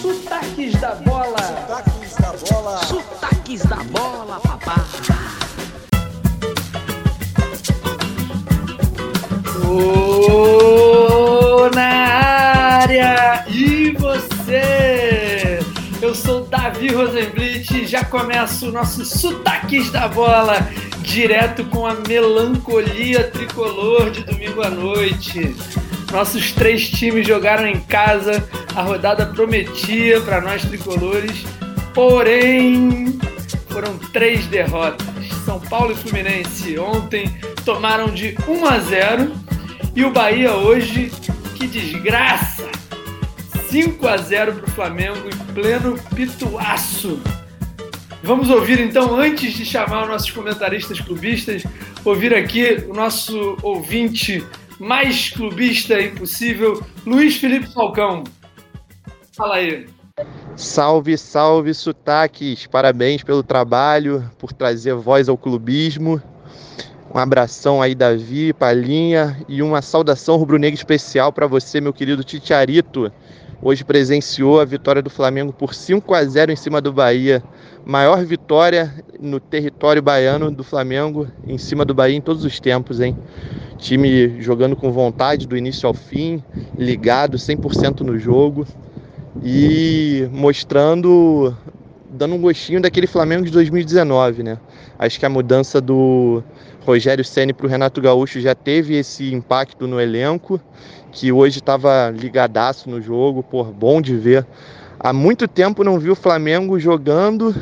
[0.00, 1.38] Sotaques da bola.
[1.38, 2.78] Sotaques da bola.
[2.84, 4.84] Sotaques da bola, papá.
[9.66, 13.44] Ô, na área!
[13.48, 15.58] E você?
[16.00, 20.68] Eu sou Davi Rosenblit e já começa o nosso Sotaques da Bola,
[21.00, 25.56] direto com a melancolia tricolor de domingo à noite.
[26.14, 31.44] Nossos três times jogaram em casa, a rodada prometia para nós tricolores,
[31.92, 33.18] porém
[33.68, 35.04] foram três derrotas.
[35.44, 39.32] São Paulo e Fluminense ontem tomaram de 1 a 0
[39.96, 41.10] e o Bahia hoje,
[41.56, 42.70] que desgraça!
[43.68, 47.20] 5 a 0 para o Flamengo em pleno pituaço.
[48.22, 51.64] Vamos ouvir então, antes de chamar os nossos comentaristas clubistas,
[52.04, 54.44] ouvir aqui o nosso ouvinte
[54.78, 58.24] mais clubista impossível, Luiz Felipe Falcão.
[59.36, 59.86] Fala aí.
[60.56, 62.66] Salve, salve, sotaques!
[62.66, 66.22] Parabéns pelo trabalho, por trazer voz ao clubismo.
[67.12, 73.12] Um abração aí, Davi, Palinha, e uma saudação rubro-negra especial para você, meu querido Titiarito.
[73.62, 77.42] Hoje presenciou a vitória do Flamengo por 5 a 0 em cima do Bahia.
[77.84, 83.00] Maior vitória no território baiano do Flamengo em cima do Bahia em todos os tempos,
[83.00, 83.16] hein?
[83.78, 86.42] Time jogando com vontade do início ao fim,
[86.76, 88.66] ligado 100% no jogo
[89.42, 91.54] e mostrando,
[92.10, 94.58] dando um gostinho daquele Flamengo de 2019, né?
[94.98, 96.42] Acho que a mudança do
[96.84, 100.60] Rogério Ceni para o Renato Gaúcho já teve esse impacto no elenco,
[101.10, 104.46] que hoje estava ligadaço no jogo, por bom de ver.
[105.00, 107.54] Há muito tempo não vi o Flamengo jogando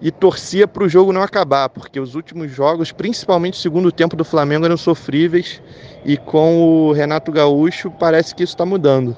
[0.00, 4.14] e torcia para o jogo não acabar, porque os últimos jogos, principalmente o segundo tempo
[4.14, 5.60] do Flamengo, eram sofríveis
[6.04, 9.16] e com o Renato Gaúcho parece que isso está mudando.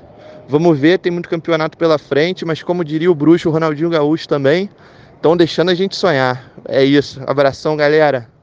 [0.49, 4.29] Vamos ver, tem muito campeonato pela frente, mas como diria o bruxo o Ronaldinho Gaúcho
[4.29, 4.71] também,
[5.15, 6.53] estão deixando a gente sonhar.
[6.67, 7.21] É isso.
[7.27, 8.36] Abração, galera.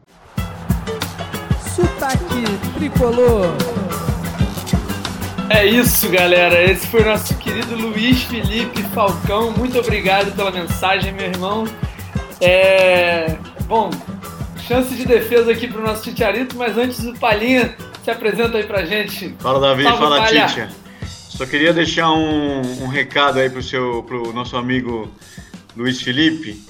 [2.83, 3.55] Tricolor.
[5.49, 6.61] É isso, galera.
[6.69, 9.51] Esse foi o nosso querido Luiz Felipe Falcão.
[9.51, 11.65] Muito obrigado pela mensagem, meu irmão.
[12.41, 13.37] É...
[13.67, 13.89] Bom,
[14.67, 17.73] chance de defesa aqui para o nosso Titiarito, mas antes o Palhinha
[18.03, 19.33] se apresenta aí pra gente.
[19.39, 19.83] Fala, Davi.
[19.83, 20.45] Salve, fala, Palha.
[20.47, 20.69] Titia.
[21.05, 25.09] Só queria deixar um, um recado aí pro, seu, pro nosso amigo
[25.73, 26.61] Luiz Felipe.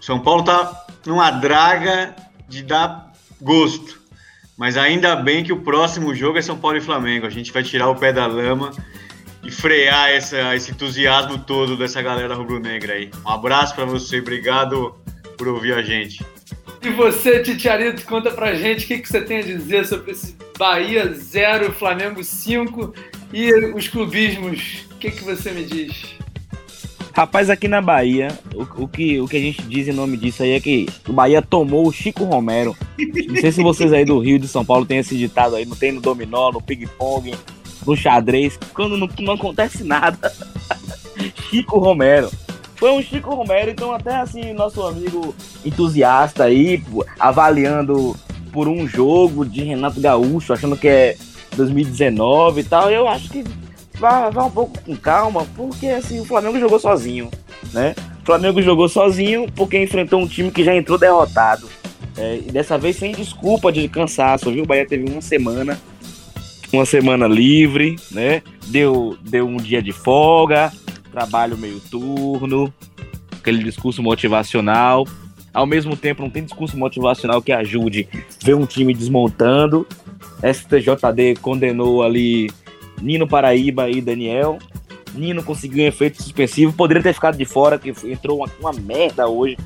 [0.00, 2.16] São Paulo tá numa draga
[2.48, 3.99] de dar gosto.
[4.60, 7.26] Mas ainda bem que o próximo jogo é São Paulo e Flamengo.
[7.26, 8.72] A gente vai tirar o pé da lama
[9.42, 13.10] e frear essa, esse entusiasmo todo dessa galera rubro-negra aí.
[13.24, 14.94] Um abraço para você, obrigado
[15.38, 16.22] por ouvir a gente.
[16.82, 20.36] E você, Titiarito, conta pra gente o que, que você tem a dizer sobre esse
[20.58, 22.94] Bahia 0, Flamengo 5
[23.32, 24.84] e os clubismos.
[24.90, 26.14] O que, que você me diz?
[27.12, 30.42] Rapaz, aqui na Bahia, o, o que, o que a gente diz em nome disso
[30.42, 32.76] aí é que o Bahia tomou o Chico Romero.
[33.28, 35.76] Não sei se vocês aí do Rio de São Paulo têm esse ditado aí, não
[35.76, 37.34] tem no dominó, no ping-pong,
[37.86, 40.32] no xadrez, quando não, não acontece nada.
[41.50, 42.30] Chico Romero.
[42.76, 45.34] Foi um Chico Romero, então até assim, nosso amigo
[45.64, 46.82] entusiasta aí,
[47.18, 48.16] avaliando
[48.52, 51.16] por um jogo de Renato Gaúcho, achando que é
[51.56, 53.44] 2019 e tal, eu acho que
[54.00, 57.30] vá, vá um pouco com calma, porque assim, o Flamengo jogou sozinho,
[57.72, 57.94] né?
[58.22, 61.68] O Flamengo jogou sozinho porque enfrentou um time que já entrou derrotado.
[62.16, 64.64] É, e dessa vez sem desculpa de cansaço, viu?
[64.64, 65.78] O Bahia teve uma semana,
[66.72, 68.42] uma semana livre, né?
[68.66, 70.72] Deu, deu um dia de folga,
[71.12, 72.72] trabalho meio turno,
[73.38, 75.06] aquele discurso motivacional.
[75.52, 78.08] Ao mesmo tempo, não tem discurso motivacional que ajude
[78.42, 79.86] ver um time desmontando.
[80.42, 82.48] STJD condenou ali
[83.00, 84.58] Nino Paraíba e Daniel.
[85.14, 86.72] Nino conseguiu um efeito suspensivo.
[86.72, 89.56] Poderia ter ficado de fora, que entrou uma, uma merda hoje,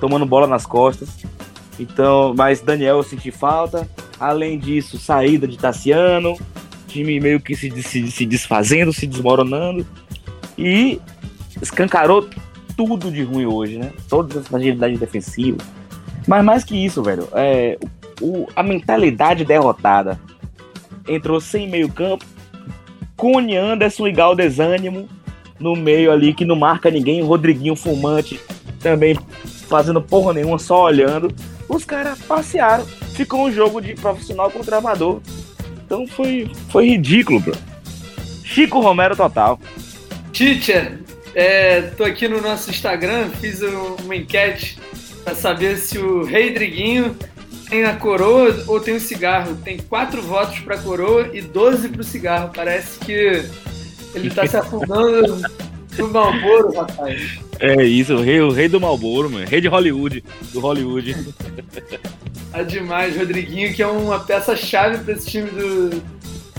[0.00, 1.08] tomando bola nas costas.
[1.78, 3.88] Então, mas Daniel eu senti falta.
[4.18, 6.36] Além disso, saída de Tassiano.
[6.88, 9.86] Time meio que se, se, se desfazendo, se desmoronando.
[10.56, 11.00] E
[11.62, 12.28] escancarou
[12.76, 13.92] tudo de ruim hoje, né?
[14.08, 15.66] Todas as fragilidades defensivas.
[16.26, 17.78] Mas mais que isso, velho, é,
[18.20, 20.20] o, a mentalidade derrotada.
[21.08, 22.24] Entrou sem meio campo,
[23.18, 25.08] Cone, Anderson e Gal desânimo
[25.58, 27.20] no meio ali que não marca ninguém.
[27.20, 28.40] Rodriguinho fumante
[28.80, 29.18] também
[29.68, 31.34] fazendo porra nenhuma, só olhando.
[31.68, 32.86] Os caras passearam.
[33.14, 35.20] Ficou um jogo de profissional contra amador.
[35.84, 37.56] Então foi, foi ridículo, bro.
[38.44, 39.58] Chico Romero total.
[40.32, 41.00] Teacher,
[41.34, 44.78] é, tô aqui no nosso Instagram, fiz um- uma enquete
[45.24, 47.16] para saber se o Rei Driguinho
[47.68, 49.56] tem a coroa ou tem o cigarro.
[49.64, 52.50] Tem quatro votos para coroa e 12 para o cigarro.
[52.54, 53.44] Parece que
[54.14, 55.40] Ele tá se afundando
[55.98, 57.38] no Malboro, rapaz.
[57.60, 59.46] É isso, o rei, o rei do Malboro, mano.
[59.46, 60.24] Rei de Hollywood.
[60.52, 61.16] Do Hollywood.
[62.52, 66.02] É demais, Rodriguinho, que é uma peça-chave para esse time do,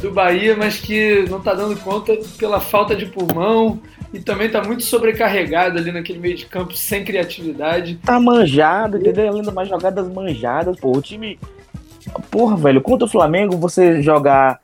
[0.02, 3.80] do Bahia, mas que não tá dando conta pela falta de pulmão
[4.14, 7.96] e também tá muito sobrecarregado ali naquele meio de campo sem criatividade.
[8.04, 9.34] Tá manjado, entendeu?
[9.34, 10.96] Ainda mais jogadas manjadas, pô.
[10.98, 11.40] O time.
[12.32, 14.60] Porra, velho, contra o Flamengo, você jogar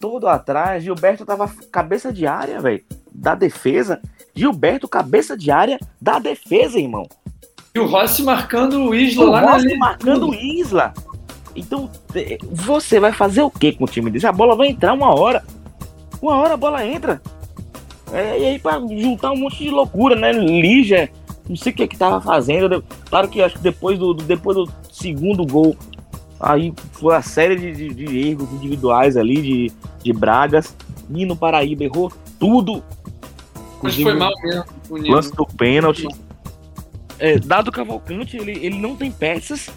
[0.00, 2.82] todo atrás, Gilberto tava cabeça de área, velho,
[3.12, 4.00] da defesa.
[4.34, 7.06] Gilberto, cabeça de área da defesa, irmão.
[7.74, 9.78] E o Rossi marcando o Isla O lá na Rossi linha.
[9.78, 10.94] marcando o Isla.
[11.56, 11.90] Então,
[12.42, 14.26] você vai fazer o que com o time desse?
[14.26, 15.44] A bola vai entrar uma hora.
[16.20, 17.20] Uma hora a bola entra.
[18.12, 20.32] É, e aí, pra juntar um monte de loucura, né?
[20.32, 21.10] Lígia,
[21.48, 22.84] não sei o que que tava fazendo.
[23.10, 25.76] Claro que acho que depois do, depois do segundo gol,
[26.38, 29.72] aí foi a série de, de- de erros individuais ali, de,
[30.02, 30.74] de Bragas.
[31.08, 32.82] Nino Paraíba errou tudo.
[33.82, 34.64] Mas foi mal mesmo.
[35.12, 36.06] Lance do pênalti.
[37.18, 39.70] É, dado Cavalcante, ele, ele não tem peças,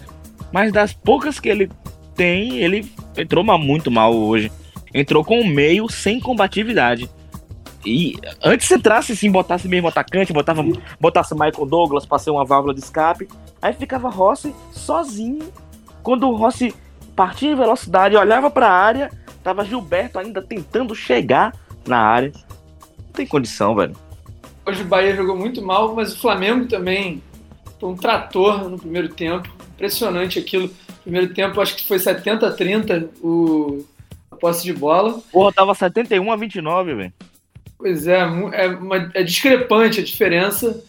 [0.52, 1.70] mas das poucas que ele
[2.14, 4.50] tem, ele entrou muito mal hoje.
[4.92, 7.08] Entrou com o meio sem combatividade.
[7.84, 10.62] E antes você entrasse assim, botasse mesmo atacante, botava,
[11.00, 13.26] botasse Michael Douglas pra ser uma válvula de escape,
[13.62, 15.48] aí ficava Rossi sozinho.
[16.02, 16.74] Quando o Rossi
[17.16, 19.10] partia em velocidade, olhava pra área,
[19.42, 21.54] tava Gilberto ainda tentando chegar
[21.86, 22.32] na área.
[22.98, 23.96] Não tem condição, velho.
[24.66, 27.22] Hoje o Bahia jogou muito mal, mas o Flamengo também
[27.78, 29.48] foi um trator no primeiro tempo.
[29.80, 30.70] Impressionante aquilo.
[31.02, 33.82] Primeiro tempo, acho que foi 70 a 30 o,
[34.30, 35.22] a posse de bola.
[35.32, 37.12] Porra, tava 71 a 29, velho.
[37.78, 40.84] Pois é, é, uma- é discrepante a diferença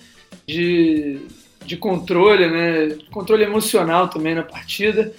[0.46, 1.22] de,
[1.66, 2.98] de controle, né?
[3.12, 5.14] Controle emocional também na partida.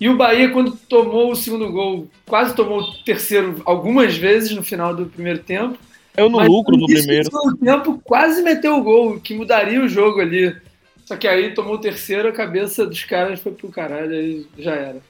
[0.00, 4.62] E o Bahia, quando tomou o segundo gol, quase tomou o terceiro algumas vezes no
[4.62, 5.78] final do primeiro tempo.
[6.16, 7.28] Eu no lucro no primeiro.
[7.28, 10.56] do segundo tempo quase meteu o gol, que mudaria o jogo ali.
[11.04, 14.74] Só que aí tomou o terceiro, a cabeça dos caras foi pro caralho, aí já
[14.74, 15.00] era.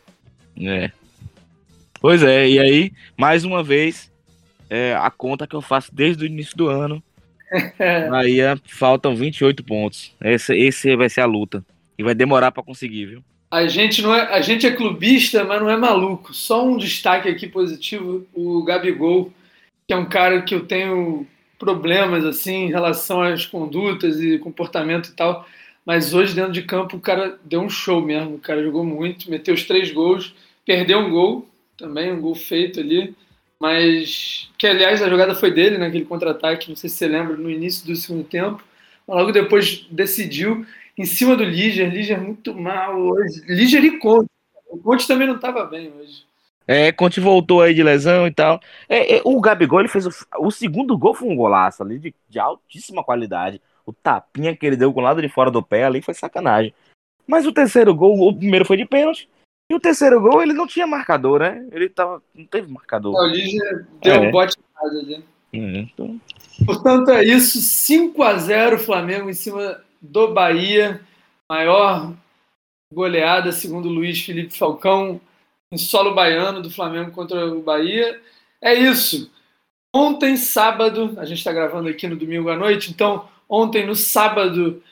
[0.60, 0.90] É.
[2.00, 4.10] Pois é, e aí, mais uma vez,
[4.68, 7.02] é, a conta que eu faço desde o início do ano.
[7.78, 8.08] É.
[8.08, 10.14] Bahia faltam 28 pontos.
[10.22, 11.62] Esse, esse vai ser a luta.
[11.98, 13.24] E vai demorar pra conseguir, viu?
[13.50, 16.32] A gente, não é, a gente é clubista, mas não é maluco.
[16.32, 19.30] Só um destaque aqui positivo: o Gabigol,
[19.86, 21.26] que é um cara que eu tenho
[21.58, 25.46] problemas assim em relação às condutas e comportamento e tal.
[25.84, 28.36] Mas hoje, dentro de campo, o cara deu um show mesmo.
[28.36, 30.34] O cara jogou muito, meteu os três gols,
[30.64, 33.14] perdeu um gol também, um gol feito ali.
[33.58, 37.50] Mas que, aliás, a jogada foi dele, naquele contra-ataque, não sei se você lembra, no
[37.50, 38.62] início do segundo tempo.
[39.06, 40.64] Mas logo depois decidiu
[40.96, 41.92] em cima do Liger.
[41.92, 43.42] Liger muito mal hoje.
[43.46, 44.28] Liger e Conte.
[44.68, 46.24] O Conte também não estava bem hoje.
[46.66, 48.60] É, Conte voltou aí de lesão e tal.
[48.88, 52.14] É, é, o Gabigol, ele fez o, o segundo gol foi um golaço ali de,
[52.28, 53.60] de altíssima qualidade.
[53.84, 56.74] O tapinha que ele deu com o lado de fora do pé ali foi sacanagem.
[57.26, 59.28] Mas o terceiro gol, o primeiro foi de pênalti.
[59.70, 61.66] E o terceiro gol, ele não tinha marcador, né?
[61.72, 62.22] Ele tava.
[62.34, 63.14] Não teve marcador.
[63.14, 64.18] O Liger deu É.
[64.18, 65.24] um bote ali.
[65.52, 66.20] É, então,
[66.66, 67.60] Portanto, é isso.
[67.60, 71.00] 5 a 0 Flamengo em cima do Bahia.
[71.50, 72.14] Maior
[72.92, 75.20] goleada, segundo o Luiz Felipe Falcão,
[75.72, 78.20] em solo baiano do Flamengo contra o Bahia.
[78.60, 79.30] É isso.
[79.94, 84.82] Ontem, sábado, a gente está gravando aqui no domingo à noite, então, ontem, no sábado,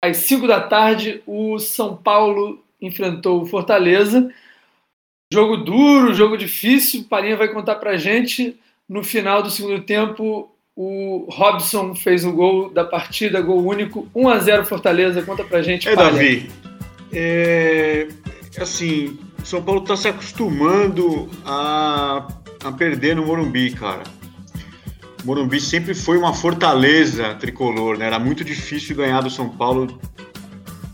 [0.00, 4.32] às 5 da tarde, o São Paulo enfrentou o Fortaleza.
[5.30, 7.04] Jogo duro, jogo difícil.
[7.04, 8.58] Parinha vai contar pra gente.
[8.88, 14.28] No final do segundo tempo, o Robson fez o gol da partida, gol único, 1
[14.30, 15.20] a 0 Fortaleza.
[15.22, 16.12] Conta pra gente, É, Palha.
[16.12, 16.50] Davi,
[17.12, 18.08] é,
[18.58, 22.26] assim, São Paulo tá se acostumando a,
[22.64, 24.04] a perder no Morumbi, cara.
[25.24, 28.06] Morumbi sempre foi uma fortaleza tricolor, né?
[28.06, 29.98] Era muito difícil ganhar do São Paulo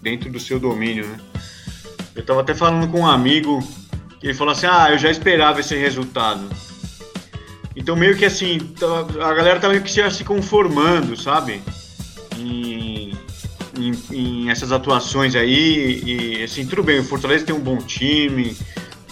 [0.03, 1.17] dentro do seu domínio, né?
[2.15, 3.61] Eu tava até falando com um amigo
[4.21, 6.49] que ele falou assim: ah, eu já esperava esse resultado.
[7.77, 11.61] Então, meio que assim, tá- a galera tá meio que se conformando, sabe?
[12.39, 13.13] Em,
[13.77, 16.03] em, em essas atuações aí.
[16.07, 18.57] E, assim, tudo bem, o Fortaleza tem um bom time,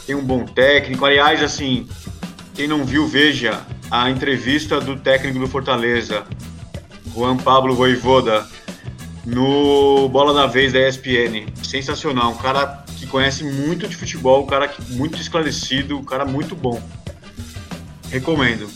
[0.06, 1.04] tem um bom técnico.
[1.04, 1.88] Aliás, assim,
[2.54, 6.24] quem não viu, veja a entrevista do técnico do Fortaleza,
[7.14, 8.46] Juan Pablo Voivoda,
[9.24, 11.46] no Bola da Vez da ESPN.
[11.62, 16.54] Sensacional, um cara que conhece muito de futebol, um cara muito esclarecido, um cara muito
[16.54, 16.82] bom.
[18.10, 18.68] Recomendo.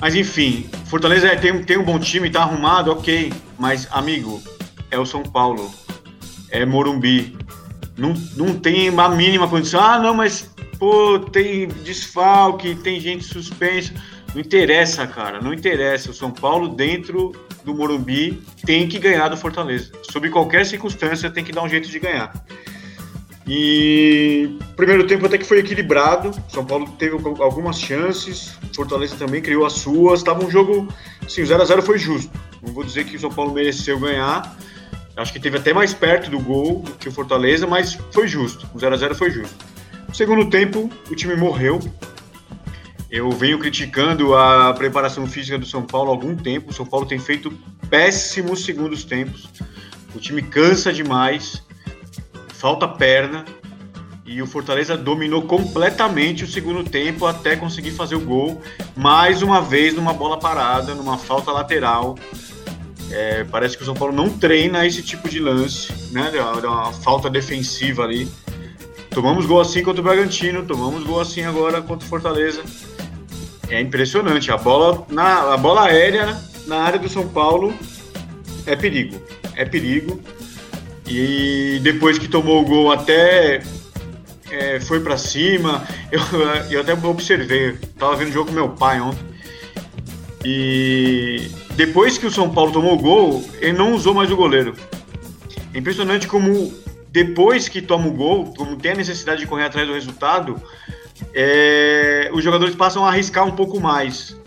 [0.00, 3.32] Mas enfim, Fortaleza é- tem, tem um bom time, tá arrumado, ok.
[3.58, 4.42] Mas, amigo,
[4.90, 5.72] é o São Paulo.
[6.50, 7.36] É Morumbi.
[7.96, 9.80] Não, não tem a mínima condição.
[9.80, 13.92] Ah, não, mas pô, tem desfalque, tem gente suspensa.
[14.34, 16.10] Não interessa, cara, não interessa.
[16.10, 17.32] O São Paulo, dentro
[17.64, 19.92] do Morumbi, tem que ganhar do Fortaleza.
[20.10, 22.32] Sob qualquer circunstância, tem que dar um jeito de ganhar.
[23.48, 26.32] E primeiro tempo até que foi equilibrado.
[26.48, 30.20] São Paulo teve algumas chances, Fortaleza também criou as suas.
[30.20, 30.88] Estava um jogo,
[31.28, 32.30] sim, o 0 a 0 foi justo.
[32.60, 34.56] Não vou dizer que o São Paulo mereceu ganhar.
[35.16, 38.68] Acho que teve até mais perto do gol do que o Fortaleza, mas foi justo.
[38.74, 39.64] O 0 a 0 foi justo.
[40.12, 41.80] Segundo tempo, o time morreu.
[43.10, 46.70] Eu venho criticando a preparação física do São Paulo há algum tempo.
[46.70, 47.52] O São Paulo tem feito
[47.88, 49.48] péssimos segundos tempos.
[50.14, 51.62] O time cansa demais,
[52.54, 53.44] falta perna.
[54.24, 58.60] E o Fortaleza dominou completamente o segundo tempo até conseguir fazer o gol.
[58.96, 62.18] Mais uma vez numa bola parada, numa falta lateral.
[63.12, 66.32] É, parece que o São Paulo não treina esse tipo de lance, né?
[66.64, 68.28] Uma falta defensiva ali.
[69.16, 72.62] Tomamos gol assim contra o Bragantino, tomamos gol assim agora contra o Fortaleza
[73.70, 74.52] é impressionante.
[74.52, 77.72] A bola, na, a bola aérea na área do São Paulo
[78.66, 79.18] é perigo.
[79.54, 80.20] É perigo.
[81.08, 83.62] E depois que tomou o gol, até
[84.50, 85.82] é, foi para cima.
[86.12, 86.20] Eu,
[86.70, 89.24] eu até observei, tava vendo o jogo com meu pai ontem.
[90.44, 94.74] E depois que o São Paulo tomou o gol, ele não usou mais o goleiro.
[95.74, 96.72] É impressionante como
[97.16, 100.62] depois que toma o gol, como tem a necessidade de correr atrás do resultado,
[101.32, 104.38] é, os jogadores passam a arriscar um pouco mais.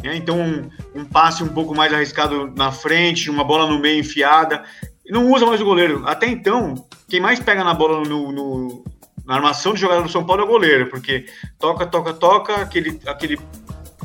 [0.00, 0.14] Né?
[0.14, 4.62] Então, um, um, passe um pouco mais arriscado na frente, uma bola no meio enfiada.
[5.10, 6.04] Não usa mais o goleiro.
[6.06, 8.84] Até então, quem mais pega na bola no, no,
[9.26, 11.26] na armação de jogador do São Paulo é o goleiro, porque
[11.58, 13.36] toca, toca, toca, aquele, aquele,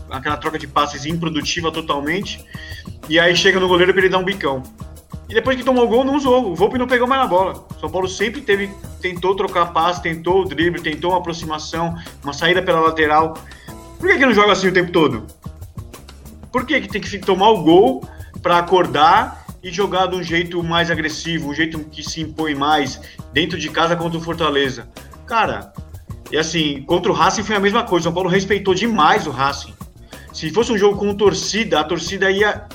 [0.10, 2.44] aquela troca de passes improdutiva totalmente,
[3.08, 4.64] e aí chega no goleiro para ele dar um bicão.
[5.30, 6.52] E depois que tomou o gol, não usou.
[6.52, 7.66] O Volpe não pegou mais na bola.
[7.76, 8.70] O São Paulo sempre teve,
[9.02, 13.34] tentou trocar passe, tentou o drible, tentou uma aproximação, uma saída pela lateral.
[14.00, 15.28] Por que, que não joga assim o tempo todo?
[16.52, 18.08] Por que, que tem que tomar o gol
[18.42, 23.02] para acordar e jogar de um jeito mais agressivo, um jeito que se impõe mais
[23.34, 24.88] dentro de casa contra o Fortaleza?
[25.26, 25.74] Cara,
[26.32, 28.04] e assim, contra o Racing foi a mesma coisa.
[28.04, 29.74] O São Paulo respeitou demais o Racing.
[30.32, 32.66] Se fosse um jogo com torcida, a torcida ia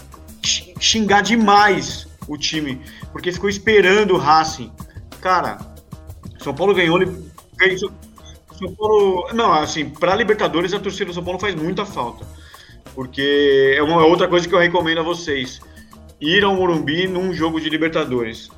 [0.43, 2.81] xingar demais o time,
[3.13, 4.73] porque ficou esperando o Racing.
[5.21, 5.59] Cara,
[6.39, 6.99] São Paulo ganhou.
[8.59, 9.29] São Paulo.
[9.33, 12.27] Não, assim, para Libertadores a torcida do São Paulo faz muita falta.
[12.95, 15.61] Porque é uma outra coisa que eu recomendo a vocês:
[16.21, 18.51] ir ao Morumbi num jogo de Libertadores.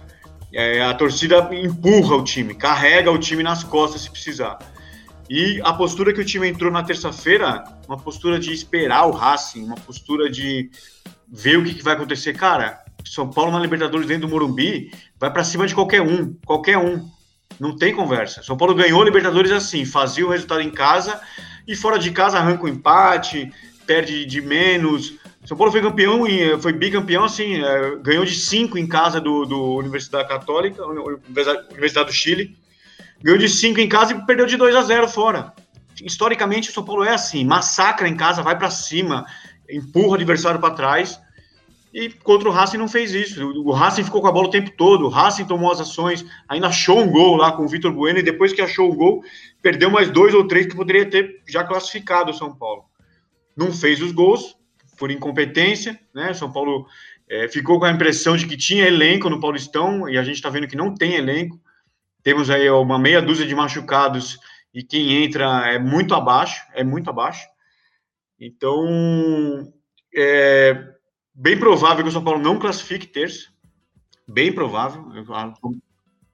[0.52, 4.58] É, a torcida empurra o time, carrega o time nas costas se precisar.
[5.28, 9.64] E a postura que o time entrou na terça-feira, uma postura de esperar o Racing,
[9.64, 10.70] uma postura de
[11.26, 12.34] ver o que, que vai acontecer.
[12.34, 16.78] Cara, são Paulo na Libertadores dentro do Morumbi, vai para cima de qualquer um, qualquer
[16.78, 17.08] um.
[17.60, 18.42] Não tem conversa.
[18.42, 21.20] São Paulo ganhou a Libertadores assim, fazia o resultado em casa
[21.66, 23.52] e fora de casa arranca o um empate,
[23.86, 25.14] perde de menos.
[25.44, 29.44] São Paulo foi campeão, e foi bicampeão, assim, é, ganhou de 5 em casa do,
[29.44, 32.56] do Universidade Católica, Universidade do Chile.
[33.22, 35.52] Ganhou de 5 em casa e perdeu de 2 a 0 fora.
[36.02, 39.24] Historicamente, o São Paulo é assim, massacra em casa, vai para cima,
[39.70, 41.20] empurra o adversário para trás.
[41.94, 43.46] E contra o Racing não fez isso.
[43.64, 45.04] O Racing ficou com a bola o tempo todo.
[45.04, 48.18] O Racing tomou as ações, ainda achou um gol lá com o Vitor Bueno.
[48.18, 49.22] E depois que achou o gol,
[49.62, 52.86] perdeu mais dois ou três que poderia ter já classificado o São Paulo.
[53.56, 54.56] Não fez os gols
[54.98, 56.32] por incompetência, né?
[56.32, 56.84] O São Paulo
[57.28, 60.50] é, ficou com a impressão de que tinha elenco no Paulistão e a gente está
[60.50, 61.60] vendo que não tem elenco.
[62.24, 64.36] Temos aí uma meia dúzia de machucados
[64.74, 67.46] e quem entra é muito abaixo, é muito abaixo.
[68.40, 69.72] Então,
[70.12, 70.93] é,
[71.34, 73.48] Bem provável que o São Paulo não classifique terça.
[74.26, 75.04] Bem provável.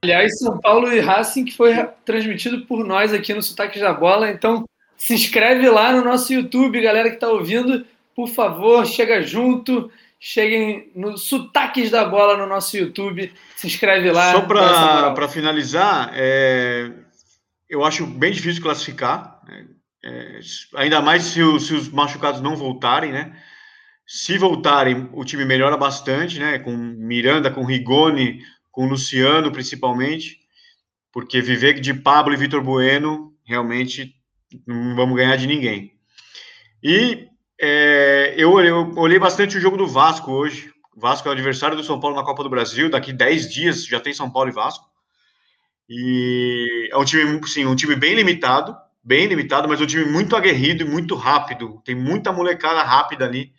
[0.02, 4.30] Aliás, São Paulo e Racing, que foi transmitido por nós aqui no Sotaques da Bola.
[4.30, 4.64] Então,
[4.97, 7.87] se inscreve lá no nosso YouTube, galera que está ouvindo.
[8.14, 9.90] Por favor, chega junto.
[10.19, 13.33] Cheguem no Sotaques da Bola no nosso YouTube.
[13.57, 14.33] Se inscreve lá.
[14.33, 16.92] Só para finalizar, é,
[17.69, 19.40] eu acho bem difícil classificar.
[19.49, 19.66] Né?
[20.04, 20.40] É,
[20.76, 23.35] ainda mais se se os machucados não voltarem, né?
[24.12, 26.58] Se voltarem, o time melhora bastante, né?
[26.58, 30.40] Com Miranda, com Rigoni, com Luciano, principalmente,
[31.12, 34.12] porque viver de Pablo e Vitor Bueno, realmente
[34.66, 35.94] não vamos ganhar de ninguém.
[36.82, 37.28] E
[37.60, 40.72] é, eu, eu, olhei bastante o jogo do Vasco hoje.
[40.96, 42.90] O Vasco é o adversário do São Paulo na Copa do Brasil.
[42.90, 44.86] Daqui 10 dias já tem São Paulo e Vasco.
[45.88, 50.34] E é um time, sim, um time bem limitado, bem limitado, mas um time muito
[50.34, 51.80] aguerrido e muito rápido.
[51.84, 53.52] Tem muita molecada rápida ali.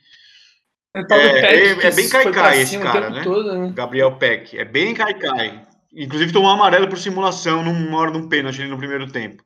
[0.94, 3.24] É, é, é, bem caicai esse cara, né?
[3.24, 3.72] Todo, né?
[3.74, 4.58] Gabriel Peck.
[4.58, 5.66] É bem caicai.
[5.94, 9.44] Inclusive tomou um amarelo por simulação numa hora de um pênalti no primeiro tempo.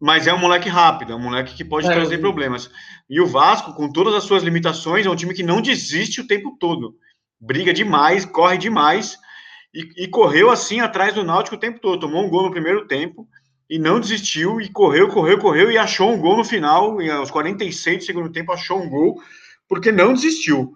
[0.00, 2.70] Mas é um moleque rápido, é um moleque que pode É, trazer eu problemas.
[3.08, 6.26] E o Vasco, com todas as suas limitações, é um time que não desiste o
[6.26, 6.94] tempo todo.
[7.40, 9.16] Briga demais, corre demais.
[9.72, 12.00] E, e correu assim atrás do Náutico o tempo todo.
[12.00, 13.28] Tomou um gol no primeiro tempo
[13.68, 14.60] e não desistiu.
[14.60, 17.00] E correu, correu, correu e achou um gol no final.
[17.00, 19.20] E aos 46 do segundo tempo achou um gol,
[19.70, 20.74] porque não desistiu.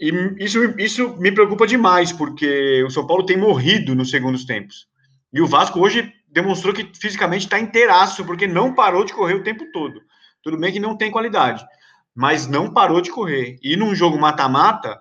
[0.00, 0.10] E
[0.40, 4.88] isso, isso me preocupa demais, porque o São Paulo tem morrido nos segundos tempos.
[5.32, 9.44] E o Vasco hoje demonstrou que fisicamente está inteiraço, porque não parou de correr o
[9.44, 10.02] tempo todo.
[10.42, 11.64] Tudo bem que não tem qualidade,
[12.12, 13.56] mas não parou de correr.
[13.62, 15.00] E num jogo mata-mata,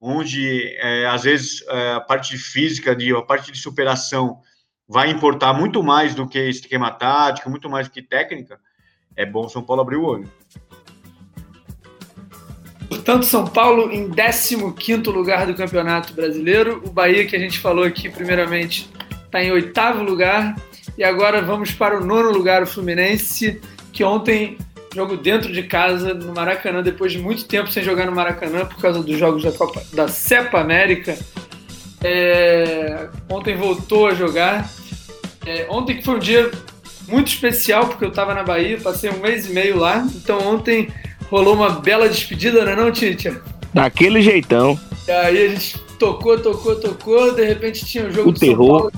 [0.00, 4.40] onde é, às vezes é, a parte física, de, a parte de superação
[4.88, 8.58] vai importar muito mais do que esquema tático, muito mais do que técnica,
[9.16, 10.30] é bom o São Paulo abrir o olho.
[13.04, 16.82] Portanto, São Paulo em 15º lugar do Campeonato Brasileiro.
[16.86, 18.88] O Bahia, que a gente falou aqui primeiramente,
[19.26, 20.56] está em oitavo lugar.
[20.96, 23.60] E agora vamos para o nono lugar, o Fluminense,
[23.92, 24.56] que ontem
[24.94, 28.80] jogo dentro de casa, no Maracanã, depois de muito tempo sem jogar no Maracanã, por
[28.80, 31.14] causa dos jogos da, Copa, da Cepa América.
[32.02, 34.66] É, ontem voltou a jogar.
[35.44, 36.50] É, ontem que foi um dia
[37.06, 40.06] muito especial, porque eu estava na Bahia, passei um mês e meio lá.
[40.14, 40.88] Então ontem
[41.30, 43.40] rolou uma bela despedida, não é não, Titia?
[43.72, 44.78] Daquele jeitão.
[45.06, 48.90] E aí a gente tocou, tocou, tocou, de repente tinha o jogo O do terror.
[48.90, 48.92] São Paulo.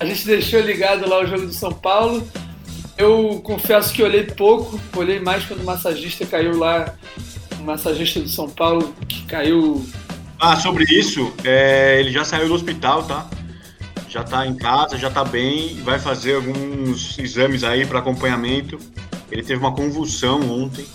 [0.00, 2.26] A gente deixou ligado lá o jogo do São Paulo.
[2.96, 6.94] Eu confesso que olhei pouco, olhei mais quando o massagista caiu lá,
[7.60, 9.84] o massagista do São Paulo, que caiu.
[10.40, 13.28] Ah, sobre isso, é, ele já saiu do hospital, tá?
[14.08, 18.78] Já tá em casa, já tá bem, vai fazer alguns exames aí para acompanhamento.
[19.30, 20.86] Ele teve uma convulsão ontem,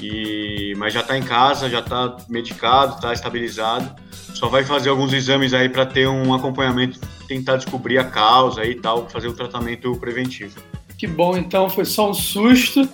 [0.00, 3.94] e mas já tá em casa, já tá medicado, tá estabilizado.
[4.34, 8.74] Só vai fazer alguns exames aí para ter um acompanhamento, tentar descobrir a causa e
[8.74, 10.60] tal, fazer o tratamento preventivo.
[10.96, 12.88] Que bom, então foi só um susto.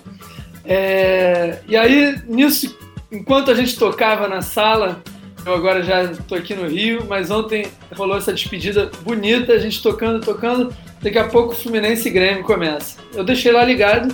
[0.65, 2.77] É, E aí, nisso,
[3.11, 5.01] enquanto a gente tocava na sala,
[5.45, 9.81] eu agora já estou aqui no Rio, mas ontem rolou essa despedida bonita, a gente
[9.81, 10.73] tocando, tocando.
[11.01, 12.97] Daqui a pouco o Fluminense e Grêmio começa.
[13.13, 14.13] Eu deixei lá ligado,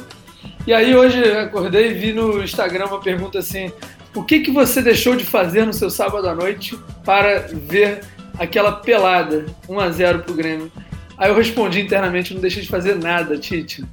[0.66, 3.72] e aí hoje acordei e vi no Instagram uma pergunta assim:
[4.16, 8.02] o que, que você deixou de fazer no seu sábado à noite para ver
[8.38, 10.72] aquela pelada 1 a 0 pro Grêmio?
[11.18, 13.84] Aí eu respondi internamente, não deixei de fazer nada, Tite.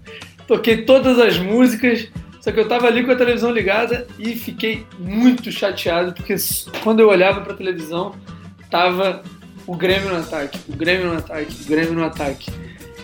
[0.47, 2.09] Toquei todas as músicas,
[2.41, 6.35] só que eu tava ali com a televisão ligada e fiquei muito chateado, porque
[6.83, 8.15] quando eu olhava pra televisão,
[8.71, 9.23] tava
[9.67, 12.51] o Grêmio no ataque, o Grêmio no ataque, o Grêmio no ataque.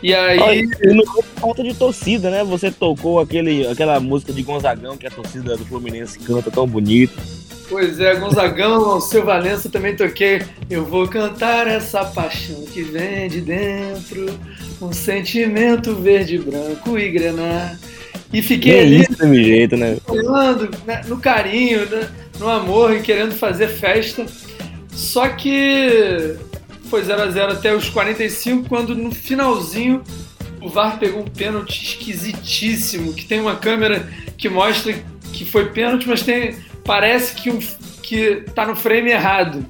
[0.03, 0.39] E aí.
[0.39, 2.45] Olha, e não foi por falta de torcida, né?
[2.45, 7.15] Você tocou aquele, aquela música de Gonzagão que a torcida do Fluminense canta tão bonito.
[7.69, 10.43] Pois é, Gonzagão, Valença também toquei.
[10.71, 14.27] Eu vou cantar essa paixão que vem de dentro,
[14.81, 17.79] um sentimento verde, branco e grenar.
[18.33, 19.97] E fiquei Que ali isso, jeito, né?
[20.05, 24.27] falando né, no carinho, né, no amor e querendo fazer festa.
[24.93, 26.37] Só que
[26.87, 30.03] foi 0 a 0 até os 45, quando no finalzinho
[30.61, 34.95] o VAR pegou um pênalti esquisitíssimo, que tem uma câmera que mostra
[35.33, 37.59] que foi pênalti, mas tem parece que um,
[38.03, 39.65] que tá no frame errado.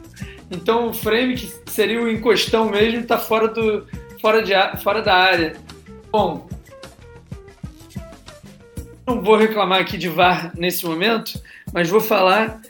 [0.51, 3.87] Então o frame que seria o encostão mesmo está fora do
[4.21, 4.53] fora de
[4.83, 5.57] fora da área.
[6.11, 6.49] Bom,
[9.07, 11.41] não vou reclamar aqui de VAR nesse momento,
[11.73, 12.61] mas vou falar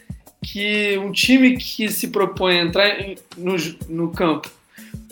[0.47, 2.97] que um time que se propõe a entrar
[3.37, 3.57] no,
[3.89, 4.49] no campo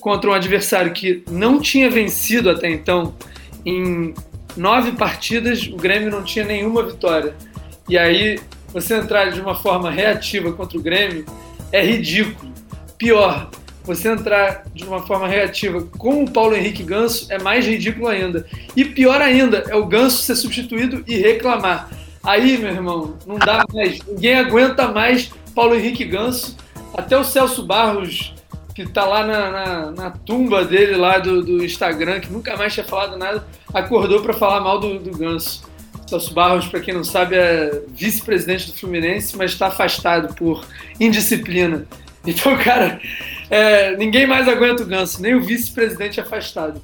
[0.00, 3.14] contra um adversário que não tinha vencido até então
[3.66, 4.14] em
[4.56, 7.34] nove partidas, o Grêmio não tinha nenhuma vitória.
[7.88, 8.38] E aí
[8.72, 11.26] você entrar de uma forma reativa contra o Grêmio
[11.72, 12.52] é ridículo.
[12.96, 13.50] Pior,
[13.82, 18.46] você entrar de uma forma reativa com o Paulo Henrique Ganso é mais ridículo ainda.
[18.76, 21.90] E pior ainda, é o Ganso ser substituído e reclamar.
[22.24, 24.00] Aí, meu irmão, não dá mais.
[24.06, 26.56] Ninguém aguenta mais Paulo Henrique Ganso.
[26.96, 28.32] Até o Celso Barros,
[28.74, 32.72] que tá lá na, na, na tumba dele lá do, do Instagram, que nunca mais
[32.72, 35.64] tinha falado nada, acordou para falar mal do, do Ganso.
[36.06, 40.64] Celso Barros, para quem não sabe, é vice-presidente do Fluminense, mas está afastado por
[41.00, 41.86] indisciplina.
[42.26, 43.00] Então, cara,
[43.50, 46.80] é, ninguém mais aguenta o Ganso, nem o vice-presidente afastado.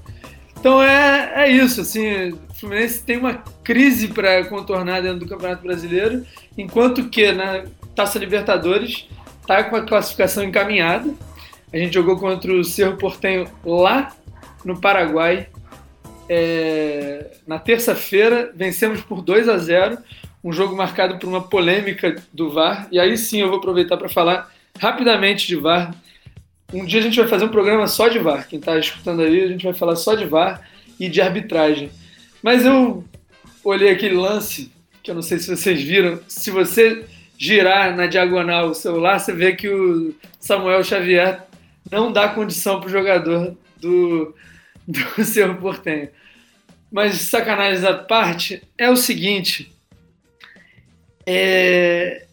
[0.60, 5.62] Então é, é isso, assim, o Fluminense tem uma crise para contornar dentro do Campeonato
[5.62, 6.24] Brasileiro,
[6.56, 7.64] enquanto que na
[7.96, 9.08] Taça Libertadores
[9.40, 11.12] está com a classificação encaminhada.
[11.72, 14.14] A gente jogou contra o Cerro Portenho lá
[14.64, 15.48] no Paraguai
[16.28, 19.98] é, na terça-feira, vencemos por 2 a 0
[20.44, 22.86] um jogo marcado por uma polêmica do VAR.
[22.92, 25.92] E aí sim eu vou aproveitar para falar rapidamente de VAR.
[26.72, 28.46] Um dia a gente vai fazer um programa só de VAR.
[28.48, 30.66] Quem está escutando aí, a gente vai falar só de VAR
[30.98, 31.90] e de arbitragem.
[32.42, 33.04] Mas eu
[33.64, 34.70] olhei aquele lance,
[35.02, 36.20] que eu não sei se vocês viram.
[36.28, 37.04] Se você
[37.36, 41.42] girar na diagonal o celular, você vê que o Samuel Xavier
[41.90, 44.34] não dá condição para o jogador do,
[44.86, 46.08] do Cerro Portenho.
[46.90, 49.72] Mas sacanagem à parte, é o seguinte.
[51.26, 52.26] É,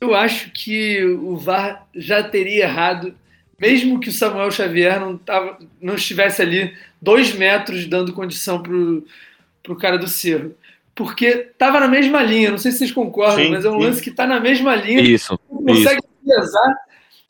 [0.00, 3.14] eu acho que o VAR já teria errado,
[3.62, 9.72] mesmo que o Samuel Xavier não, tava, não estivesse ali dois metros dando condição para
[9.72, 10.52] o cara do Cerro.
[10.96, 13.84] Porque estava na mesma linha, não sei se vocês concordam, sim, mas é um sim.
[13.86, 15.00] lance que está na mesma linha.
[15.00, 15.38] Isso.
[15.48, 16.08] Consegue isso.
[16.24, 16.76] enviesar.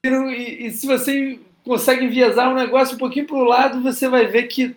[0.03, 4.27] E, e, se você consegue enviesar um negócio um pouquinho para o lado, você vai
[4.27, 4.75] ver que,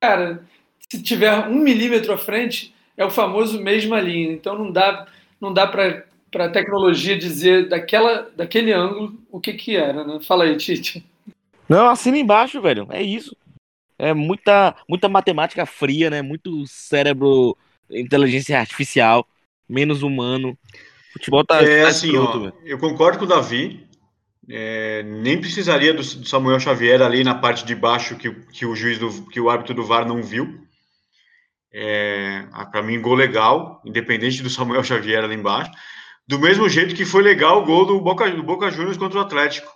[0.00, 0.42] cara,
[0.90, 4.32] se tiver um milímetro à frente, é o famoso mesma linha.
[4.32, 5.06] Então não dá,
[5.40, 10.18] não dá para para a tecnologia dizer daquela, daquele ângulo o que que era, né?
[10.20, 11.04] Fala aí, Tite.
[11.68, 12.86] Não, assina embaixo, velho.
[12.90, 13.36] É isso.
[13.98, 16.22] É muita, muita matemática fria, né?
[16.22, 17.56] Muito cérebro,
[17.90, 19.26] inteligência artificial,
[19.68, 20.56] menos humano.
[21.10, 21.62] O futebol tá.
[21.62, 23.86] É tá assim, ó, eu concordo com o Davi.
[24.50, 28.74] É, nem precisaria do, do, Samuel Xavier ali na parte de baixo que, que o
[28.74, 30.66] juiz do, que o árbitro do VAR não viu.
[31.70, 35.70] É, para mim, gol legal, independente do Samuel Xavier ali embaixo.
[36.28, 39.22] Do mesmo jeito que foi legal o gol do Boca, do Boca Juniors contra o
[39.22, 39.72] Atlético.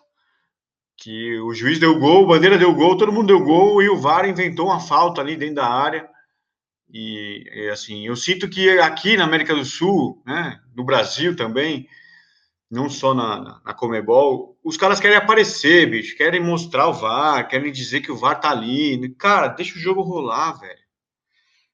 [0.98, 3.96] Que o juiz deu gol, o Bandeira deu gol, todo mundo deu gol e o
[3.96, 6.06] VAR inventou uma falta ali dentro da área.
[6.92, 11.88] E, e assim, eu sinto que aqui na América do Sul, né, no Brasil também,
[12.70, 17.48] não só na, na, na Comebol, os caras querem aparecer, bicho, querem mostrar o VAR,
[17.48, 19.08] querem dizer que o VAR tá ali.
[19.14, 20.82] Cara, deixa o jogo rolar, velho.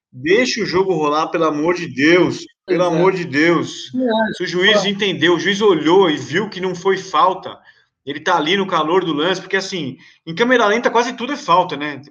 [0.09, 2.45] Deixa o jogo rolar, pelo amor de Deus.
[2.69, 2.95] Pelo Exato.
[2.95, 3.91] amor de Deus.
[4.37, 7.57] Se o juiz entendeu, o juiz olhou e viu que não foi falta,
[8.05, 11.37] ele tá ali no calor do lance, porque assim, em câmera lenta quase tudo é
[11.37, 12.01] falta, né?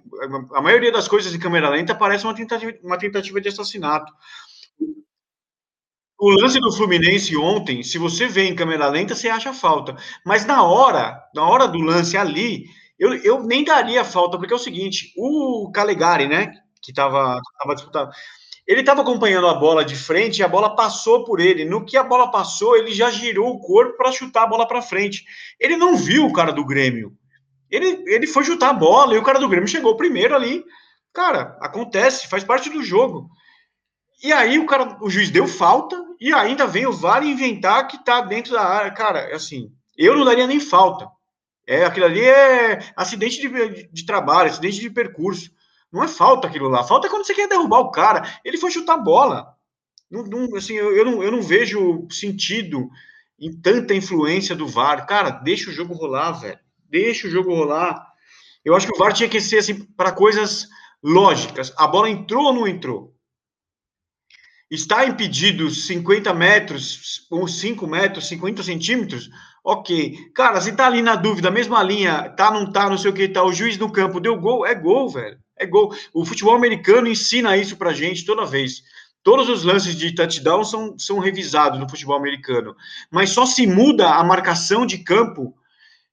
[0.52, 4.12] A maioria das coisas em câmera lenta parece uma tentativa, uma tentativa de assassinato.
[6.20, 9.96] O lance do Fluminense ontem, se você vê em câmera lenta, você acha falta.
[10.26, 12.66] Mas na hora, na hora do lance ali,
[12.98, 17.40] eu, eu nem daria falta, porque é o seguinte, o Calegari, né, que estava
[17.74, 18.10] disputado,
[18.68, 21.64] ele estava acompanhando a bola de frente e a bola passou por ele.
[21.64, 24.82] No que a bola passou, ele já girou o corpo para chutar a bola para
[24.82, 25.24] frente.
[25.58, 27.16] Ele não viu o cara do Grêmio.
[27.70, 30.62] Ele, ele foi chutar a bola e o cara do Grêmio chegou primeiro ali.
[31.14, 33.30] Cara, acontece, faz parte do jogo.
[34.22, 38.04] E aí o cara, o juiz deu falta e ainda vem o VAR inventar que
[38.04, 38.90] tá dentro da área.
[38.90, 41.08] Cara, assim, eu não daria nem falta.
[41.66, 45.50] É, aquilo ali é acidente de, de, de trabalho, acidente de percurso.
[45.92, 46.84] Não é falta aquilo lá.
[46.84, 48.22] Falta é quando você quer derrubar o cara.
[48.44, 49.54] Ele foi chutar a bola.
[50.10, 52.88] Não, não, assim, eu, eu, não, eu não vejo sentido
[53.38, 55.06] em tanta influência do VAR.
[55.06, 56.58] Cara, deixa o jogo rolar, velho.
[56.88, 58.06] Deixa o jogo rolar.
[58.64, 60.66] Eu acho que o VAR tinha que ser assim para coisas
[61.02, 61.72] lógicas.
[61.76, 63.14] A bola entrou ou não entrou?
[64.70, 69.30] Está impedido 50 metros, ou 5 metros, 50 centímetros?
[69.64, 70.30] Ok.
[70.34, 73.28] Cara, se tá ali na dúvida, mesma linha, tá, não tá, não sei o que,
[73.28, 75.94] tá, o juiz no campo deu gol, é gol, velho é gol.
[76.12, 78.82] O futebol americano ensina isso pra gente toda vez.
[79.22, 82.74] Todos os lances de touchdown são, são revisados no futebol americano.
[83.10, 85.54] Mas só se muda a marcação de campo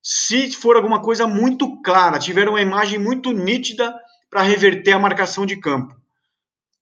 [0.02, 3.92] se for alguma coisa muito clara, tiver uma imagem muito nítida
[4.30, 5.96] para reverter a marcação de campo.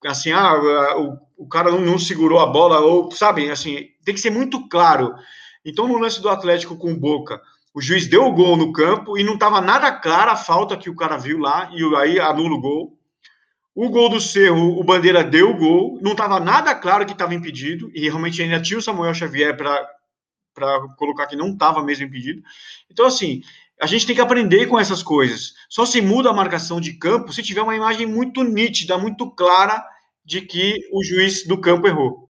[0.05, 4.29] Assim, ah, o, o cara não, segurou a bola, ou, sabe, assim, tem que ser
[4.29, 5.15] muito claro.
[5.63, 7.41] Então, no lance do Atlético com Boca,
[7.73, 10.89] o juiz deu o gol no campo e não estava nada clara a falta que
[10.89, 12.97] o cara viu lá, e aí anula o gol.
[13.75, 17.33] O gol do Cerro, o Bandeira deu o gol, não estava nada claro que estava
[17.33, 22.43] impedido, e realmente ainda tinha o Samuel Xavier para colocar que não estava mesmo impedido.
[22.91, 23.41] Então, assim,
[23.81, 25.55] a gente tem que aprender com essas coisas.
[25.67, 29.83] Só se muda a marcação de campo se tiver uma imagem muito nítida, muito clara
[30.23, 32.29] de que o juiz do campo errou.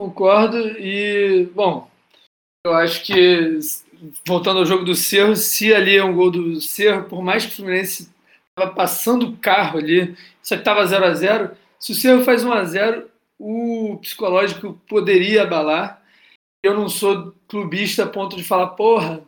[0.00, 1.90] Concordo, e, bom,
[2.64, 3.58] eu acho que
[4.26, 7.52] voltando ao jogo do Cerro, se ali é um gol do Cerro, por mais que
[7.52, 8.10] o Fluminense
[8.56, 12.44] estava passando o carro ali, só que estava 0 a 0 se o Cerro faz
[12.44, 16.02] 1 a 0 o psicológico poderia abalar.
[16.62, 19.22] Eu não sou clubista a ponto de falar, porra,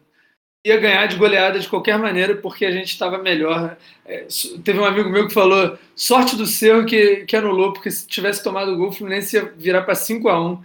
[0.65, 3.77] ia ganhar de goleada de qualquer maneira porque a gente estava melhor.
[4.05, 4.27] É,
[4.65, 8.43] teve um amigo meu que falou: sorte do Cerro que, que anulou, porque se tivesse
[8.43, 10.65] tomado o gol, o Fluminense ia virar para 5 a 1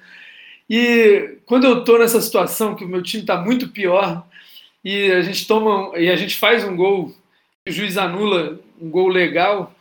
[0.73, 4.25] e quando eu estou nessa situação que o meu time está muito pior
[4.81, 7.13] e a gente toma e a gente faz um gol,
[7.67, 9.75] o juiz anula um gol legal,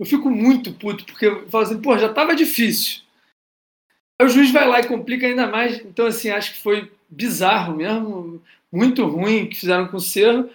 [0.00, 3.02] eu fico muito puto porque eu falo assim, pô, já estava difícil.
[4.20, 5.78] Aí o juiz vai lá e complica ainda mais.
[5.78, 10.50] Então assim, acho que foi bizarro mesmo, muito ruim que fizeram com o Cerro.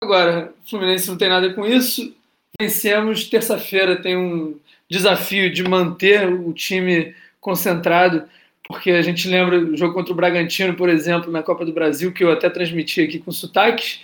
[0.00, 2.14] Agora, o Fluminense não tem nada com isso.
[2.60, 4.56] Vencemos terça-feira, tem um
[4.88, 8.28] desafio de manter o time concentrado,
[8.66, 12.12] porque a gente lembra o jogo contra o Bragantino, por exemplo, na Copa do Brasil,
[12.12, 14.00] que eu até transmiti aqui com sotaques.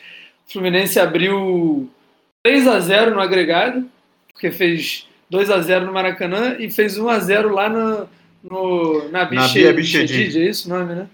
[0.46, 1.90] O Fluminense abriu
[2.42, 3.88] 3 a 0 no agregado,
[4.32, 8.08] porque fez 2 a 0 no Maracanã e fez 1 a 0 lá no,
[8.42, 11.08] no, na Biche, Bichedid, é isso o nome, né?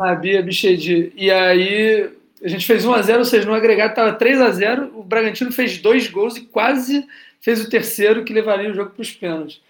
[0.00, 1.12] Na Bia Bichedid.
[1.16, 2.10] E aí
[2.42, 5.02] a gente fez 1 a 0 ou seja, no agregado estava 3 a 0 o
[5.02, 7.06] Bragantino fez dois gols e quase
[7.40, 9.60] fez o terceiro que levaria o jogo para os pênaltis.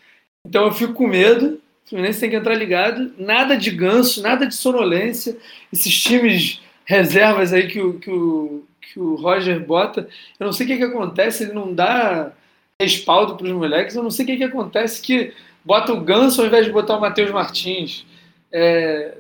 [0.46, 4.46] Então eu fico com medo, o Fluminense tem que entrar ligado, nada de ganso, nada
[4.46, 5.36] de sonolência,
[5.72, 10.66] esses times reservas aí que o, que o, que o Roger bota, eu não sei
[10.66, 12.32] o que, que acontece, ele não dá
[12.80, 15.32] respaldo para os moleques, eu não sei o que, que acontece que
[15.64, 18.04] bota o Ganso ao invés de botar o Matheus Martins,
[18.50, 19.16] é,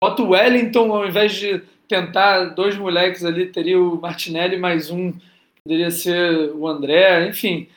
[0.00, 5.12] bota o Wellington ao invés de tentar dois moleques ali, teria o Martinelli mais um,
[5.62, 7.68] poderia ser o André, enfim.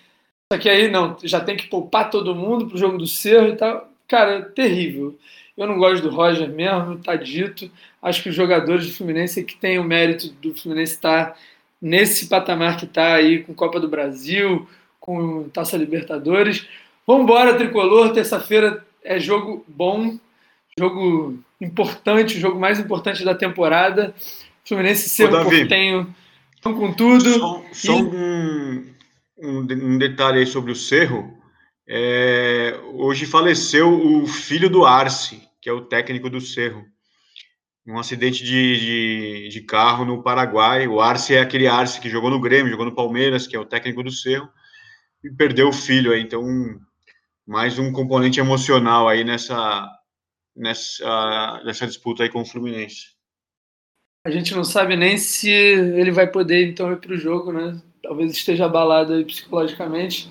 [0.52, 3.56] Só que aí não, já tem que poupar todo mundo pro jogo do Cerro e
[3.56, 3.92] tal.
[4.08, 5.18] Cara, terrível.
[5.58, 7.72] Eu não gosto do Roger mesmo, tá dito.
[8.02, 11.36] Acho que os jogadores do Fluminense é que têm o mérito do Fluminense estar tá
[11.82, 14.68] nesse patamar que está aí com Copa do Brasil,
[15.00, 16.68] com Taça Libertadores.
[17.08, 18.14] Vamos embora, tricolor.
[18.14, 20.18] Terça-feira é jogo bom,
[20.78, 24.14] jogo importante, o jogo mais importante da temporada.
[24.64, 26.16] Fluminense ser um Portenho
[26.62, 27.30] com tudo.
[27.40, 28.02] Só, só e...
[28.02, 28.55] um,
[29.38, 31.38] um, um, detalhe aí sobre o Cerro.
[31.88, 36.86] É, hoje faleceu o filho do Arce, que é o técnico do Cerro.
[37.86, 40.88] Um acidente de, de, de, carro no Paraguai.
[40.88, 43.66] O Arce é aquele Arce que jogou no Grêmio, jogou no Palmeiras, que é o
[43.66, 44.50] técnico do Cerro,
[45.24, 46.22] e perdeu o filho aí.
[46.22, 46.44] Então,
[47.46, 49.88] mais um componente emocional aí nessa,
[50.56, 53.14] nessa, nessa disputa aí com o Fluminense.
[54.26, 57.80] A gente não sabe nem se ele vai poder então ir para o jogo, né?
[58.06, 60.30] Talvez esteja abalado psicologicamente.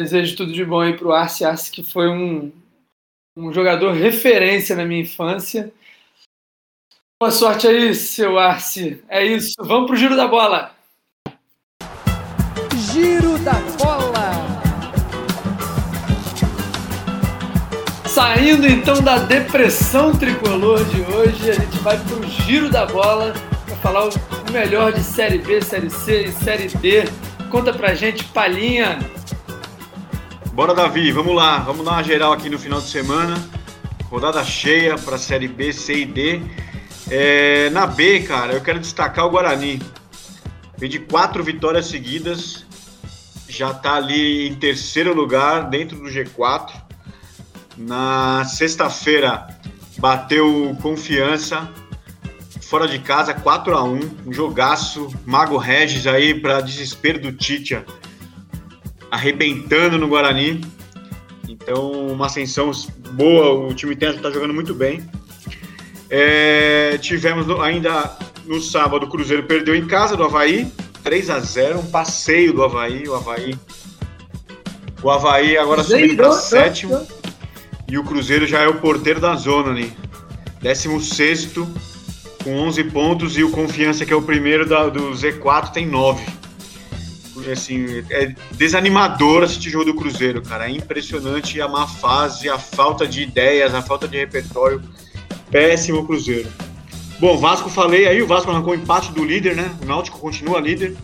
[0.00, 2.50] Desejo tudo de bom aí para o Arce, Arce que foi um,
[3.36, 5.70] um jogador referência na minha infância.
[7.20, 9.04] Boa sorte aí, seu Arce.
[9.10, 9.52] É isso.
[9.60, 10.74] Vamos pro giro da bola.
[12.90, 14.32] Giro da bola.
[18.06, 23.51] Saindo então da depressão tricolor de hoje, a gente vai pro giro da bola para
[23.82, 27.02] falar o melhor de Série B, Série C e Série D.
[27.50, 28.98] Conta pra gente, palhinha.
[30.52, 31.58] Bora, Davi, vamos lá.
[31.58, 33.34] Vamos dar uma geral aqui no final de semana.
[34.08, 36.40] Rodada cheia para Série B, C e D.
[37.10, 39.82] É, na B, cara, eu quero destacar o Guarani.
[40.78, 42.64] Vem de quatro vitórias seguidas.
[43.48, 46.70] Já tá ali em terceiro lugar, dentro do G4.
[47.76, 49.48] Na sexta-feira,
[49.98, 51.68] bateu confiança.
[52.72, 55.10] Fora de casa, 4 a 1 Um jogaço.
[55.26, 57.84] Mago Regis aí, para desespero do Titia
[59.10, 60.58] arrebentando no Guarani.
[61.46, 62.70] Então, uma ascensão
[63.10, 65.06] boa, o time está jogando muito bem.
[66.08, 70.72] É, tivemos ainda no sábado, o Cruzeiro perdeu em casa do Havaí,
[71.04, 73.06] 3 a 0 um passeio do Havaí.
[73.06, 73.54] O Havaí,
[75.02, 77.06] o Havaí agora subindo para sétimo.
[77.86, 79.92] E o Cruzeiro já é o porteiro da zona ali.
[80.62, 81.52] 16
[82.42, 83.36] com 11 pontos.
[83.36, 86.42] E o Confiança, que é o primeiro da, do Z4, tem 9
[87.50, 90.66] assim, é desanimador assistir jogo do Cruzeiro, cara.
[90.66, 94.82] É impressionante a má fase, a falta de ideias, a falta de repertório.
[95.50, 96.48] Péssimo Cruzeiro.
[97.18, 99.70] Bom, Vasco falei aí, o Vasco arrancou empate do líder, né?
[99.82, 100.96] O Náutico continua líder.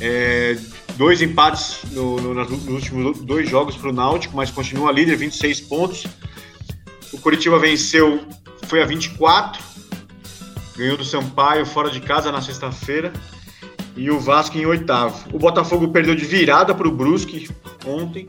[0.00, 0.56] É,
[0.96, 5.60] dois empates no, no, nos últimos dois jogos para o Náutico, mas continua líder, 26
[5.62, 6.06] pontos.
[7.12, 8.20] O Curitiba venceu,
[8.64, 9.62] foi a 24,
[10.76, 13.12] ganhou do Sampaio fora de casa na sexta-feira
[13.96, 15.28] e o Vasco em oitavo.
[15.32, 17.48] O Botafogo perdeu de virada para o Brusque
[17.86, 18.28] ontem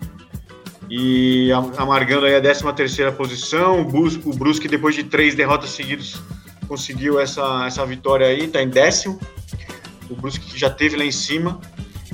[0.89, 3.81] e amargando aí a 13 terceira posição.
[3.81, 6.21] O Brusque, depois de três derrotas seguidas,
[6.67, 9.19] conseguiu essa, essa vitória aí, está em décimo.
[10.09, 11.59] O Brusque que já teve lá em cima.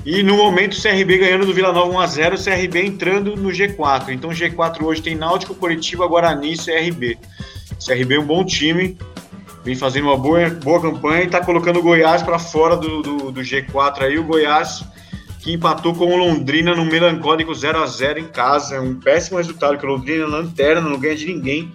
[0.06, 4.10] E no momento o CRB ganhando do Vila Nova 1x0, o CRB entrando no G4.
[4.10, 7.17] Então o G4 hoje tem Náutico, Curitiba, Guarani e CRB.
[7.86, 8.98] CRB é um bom time,
[9.63, 13.32] vem fazendo uma boa, boa campanha e está colocando o Goiás para fora do, do,
[13.32, 14.17] do, G4 aí.
[14.17, 14.84] O Goiás
[15.39, 18.76] que empatou com o Londrina no melancólico 0 a 0 em casa.
[18.76, 21.71] É um péssimo resultado, que o Londrina é lanterna, não ganha de ninguém.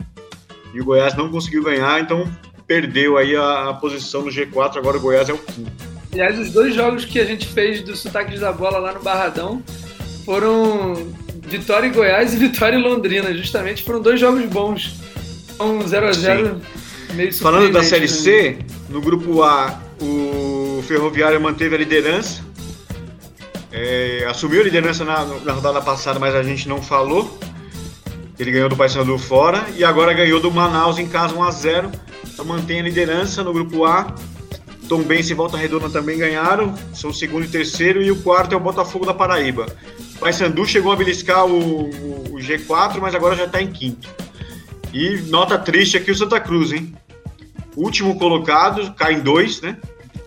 [0.72, 2.26] E o Goiás não conseguiu ganhar, então
[2.66, 4.76] perdeu aí a, a posição no G4.
[4.76, 5.70] Agora o Goiás é o quinto.
[6.12, 9.62] Aliás, os dois jogos que a gente fez do sotaque da bola lá no Barradão
[10.24, 11.06] foram
[11.46, 13.34] Vitória em Goiás e Vitória em Londrina.
[13.34, 14.94] Justamente foram dois jogos bons.
[15.60, 16.60] Um 0 a 0
[17.40, 22.48] Falando da Série C, no grupo A, o Ferroviário manteve a liderança
[23.72, 27.38] é, assumiu a liderança na, na, rodada passada, mas a gente não falou.
[28.38, 31.92] Ele ganhou do Paysandu fora e agora ganhou do Manaus em casa 1 a 0
[32.24, 34.14] Então mantém a liderança no grupo A.
[34.88, 38.54] Tom Bense e Volta Redonda também ganharam, são o segundo e terceiro, e o quarto
[38.54, 39.66] é o Botafogo da Paraíba.
[40.16, 44.08] O Paysandu chegou a beliscar o, o, o G4, mas agora já está em quinto.
[44.92, 46.94] E nota triste aqui o Santa Cruz, hein?
[47.76, 49.76] Último colocado, cai em dois, né?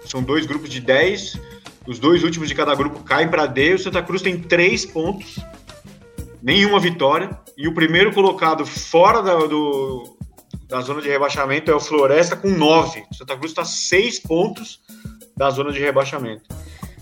[0.05, 1.39] São dois grupos de 10.
[1.87, 3.73] Os dois últimos de cada grupo caem para D.
[3.73, 5.39] O Santa Cruz tem três pontos,
[6.41, 7.29] nenhuma vitória.
[7.57, 10.17] E o primeiro colocado fora da, do,
[10.67, 13.03] da zona de rebaixamento é o Floresta com nove.
[13.11, 14.79] O Santa Cruz está seis pontos
[15.35, 16.43] da zona de rebaixamento.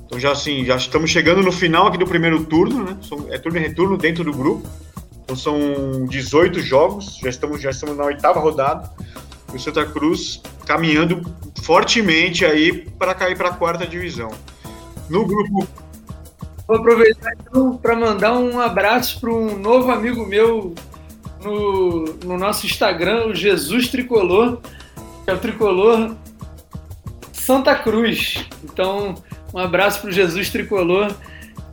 [0.06, 2.98] Então já assim, já estamos chegando no final aqui do primeiro turno, né?
[3.30, 4.68] É turno e retorno dentro do grupo.
[5.30, 8.90] Então são 18 jogos, já estamos, já estamos na oitava rodada.
[9.54, 11.22] E o Santa Cruz caminhando
[11.62, 14.32] fortemente aí para cair para a quarta divisão.
[15.08, 15.68] No grupo.
[16.68, 20.74] Vou aproveitar então para mandar um abraço para um novo amigo meu
[21.44, 24.58] no, no nosso Instagram, o Jesus Tricolor,
[25.26, 26.16] que é o Tricolor
[27.32, 28.48] Santa Cruz.
[28.64, 29.14] Então,
[29.54, 31.14] um abraço para o Jesus Tricolor.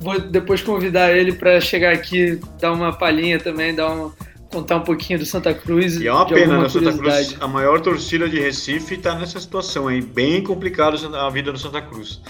[0.00, 4.12] Vou depois convidar ele para chegar aqui, dar uma palhinha também, dar um,
[4.50, 5.96] contar um pouquinho do Santa Cruz.
[5.96, 6.68] E é uma pena, né?
[6.68, 11.52] Santa Cruz, a maior torcida de Recife está nessa situação aí, bem complicado a vida
[11.52, 12.20] do Santa Cruz.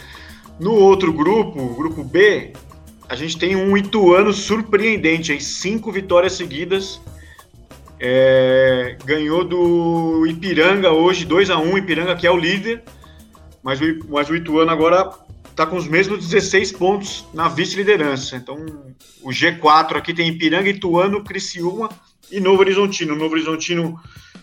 [0.59, 2.53] No outro grupo, o grupo B,
[3.09, 7.01] a gente tem um Ituano surpreendente, aí, cinco vitórias seguidas.
[7.99, 12.83] É, ganhou do Ipiranga hoje, 2 a 1 Ipiranga que é o líder,
[13.63, 15.11] mas o, mas o Ituano agora
[15.57, 18.37] está com os mesmos 16 pontos na vice-liderança.
[18.37, 18.59] Então,
[19.23, 21.89] o G4 aqui tem Ipiranga, Ituano, Criciúma
[22.31, 23.15] e Novo Horizontino.
[23.15, 23.99] O Novo Horizontino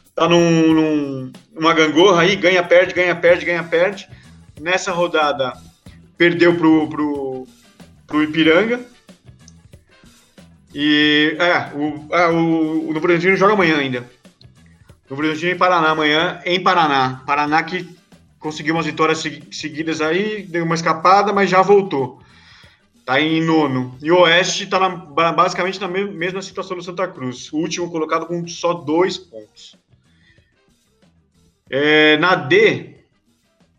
[0.07, 4.09] está num, num, numa gangorra aí, ganha, perde, ganha, perde, ganha, perde.
[4.59, 5.53] Nessa rodada,
[6.17, 7.47] perdeu pro, pro,
[8.07, 8.83] pro Ipiranga.
[10.73, 14.03] E é, o, é, o, o Novo Horizontino joga amanhã ainda.
[15.07, 17.21] Novo Horizontino em Paraná amanhã, em Paraná.
[17.23, 17.87] Paraná que
[18.43, 22.21] conseguiu umas vitórias seguidas aí, deu uma escapada, mas já voltou.
[23.05, 23.97] Tá em nono.
[24.01, 27.51] E o Oeste tá na, basicamente na mesma situação do Santa Cruz.
[27.53, 29.77] O último colocado com só dois pontos.
[31.69, 32.97] É, na D,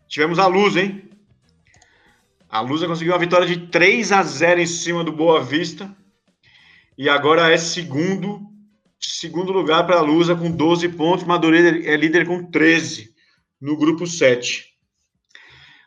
[0.07, 1.09] tivemos a Luz, hein?
[2.49, 5.95] A Lusa conseguiu uma vitória de 3 a 0 em cima do Boa Vista.
[6.97, 8.41] E agora é segundo,
[8.99, 11.25] segundo lugar para a Lusa com 12 pontos.
[11.25, 13.14] Madureira é líder com 13
[13.65, 14.63] no grupo 7.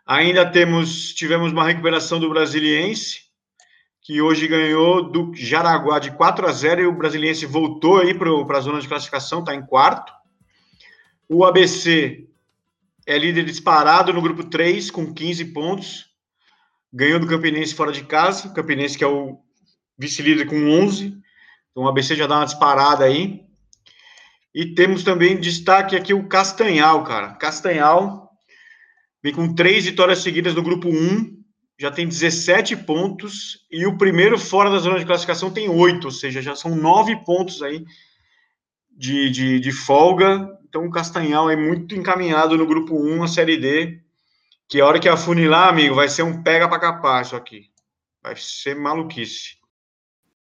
[0.05, 3.21] Ainda temos tivemos uma recuperação do Brasiliense,
[4.03, 8.59] que hoje ganhou do Jaraguá de 4 a 0 e o Brasiliense voltou aí para
[8.59, 10.12] a zona de classificação, está em quarto.
[11.29, 12.27] O ABC
[13.07, 16.09] é líder disparado no grupo 3 com 15 pontos
[16.93, 19.38] ganhou do Campinense fora de casa, o Campinense que é o
[19.97, 21.17] vice-líder com 11,
[21.71, 23.47] então o ABC já dá uma disparada aí.
[24.55, 27.35] E temos também destaque aqui o Castanhal, cara.
[27.35, 28.31] Castanhal
[29.23, 31.39] vem com três vitórias seguidas no grupo 1,
[31.79, 36.11] já tem 17 pontos, e o primeiro fora da zona de classificação tem 8, ou
[36.11, 37.85] seja, já são 9 pontos aí
[38.91, 40.49] de, de, de folga.
[40.69, 44.01] Então o Castanhal é muito encaminhado no grupo 1, a Série D.
[44.69, 47.71] Que a hora que afunilar, amigo, vai ser um pega para capar isso aqui.
[48.23, 49.57] Vai ser maluquice.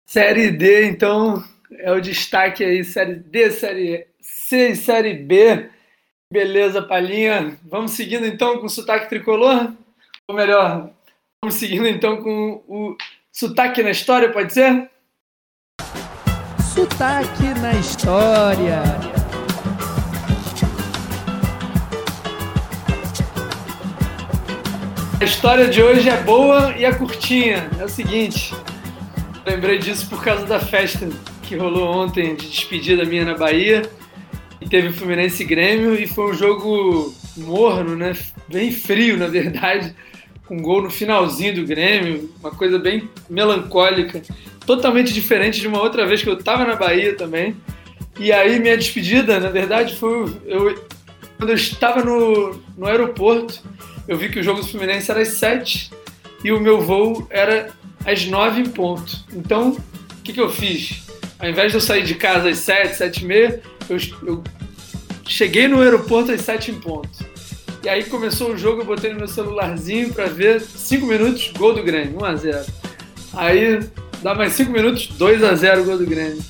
[0.05, 1.43] Série D, então,
[1.79, 2.83] é o destaque aí.
[2.83, 5.69] Série D, Série C e Série B.
[6.31, 7.57] Beleza, Palhinha.
[7.63, 9.73] Vamos seguindo então com o sotaque tricolor?
[10.27, 10.89] Ou melhor,
[11.43, 12.95] vamos seguindo então com o
[13.31, 14.89] sotaque na história, pode ser?
[16.73, 18.81] Sotaque na história.
[25.19, 27.69] A história de hoje é boa e é curtinha.
[27.77, 28.55] É o seguinte,
[29.45, 31.09] lembrei disso por causa da festa
[31.51, 33.81] que rolou ontem de despedida minha na Bahia.
[34.61, 38.15] E teve Fluminense e Grêmio e foi um jogo morno, né?
[38.47, 39.93] Bem frio, na verdade,
[40.45, 44.21] com gol no finalzinho do Grêmio, uma coisa bem melancólica,
[44.65, 47.53] totalmente diferente de uma outra vez que eu estava na Bahia também.
[48.17, 50.81] E aí minha despedida, na verdade, foi eu,
[51.37, 53.61] quando eu estava no, no aeroporto
[54.07, 55.91] eu vi que o jogo do Fluminense era às 7
[56.45, 57.71] e o meu voo era
[58.05, 59.25] às 9 em ponto.
[59.33, 61.10] Então, o que, que eu fiz?
[61.41, 64.43] Ao invés de eu sair de casa às 7, 7 e meia, eu, eu
[65.25, 67.09] cheguei no aeroporto às 7 em ponto.
[67.83, 71.73] E aí começou o jogo, eu botei no meu celularzinho para ver 5 minutos, gol
[71.73, 72.65] do Grêmio, 1 a 0
[73.33, 73.79] Aí
[74.21, 76.43] dá mais 5 minutos, 2 a 0 gol do Grêmio.